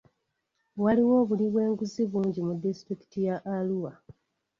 Waliwo 0.83 1.13
obuli 1.21 1.45
bw'enguzi 1.53 2.03
bungi 2.11 2.41
mu 2.47 2.53
disitulikiti 2.61 3.19
ya 3.27 3.35
Arua. 3.55 3.93